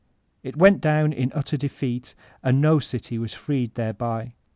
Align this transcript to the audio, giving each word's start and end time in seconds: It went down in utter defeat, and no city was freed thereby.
It 0.41 0.55
went 0.57 0.81
down 0.81 1.13
in 1.13 1.31
utter 1.35 1.57
defeat, 1.57 2.15
and 2.41 2.59
no 2.59 2.79
city 2.79 3.19
was 3.19 3.33
freed 3.35 3.75
thereby. 3.75 4.33